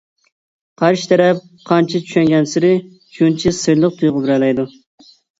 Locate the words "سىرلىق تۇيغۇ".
3.57-4.23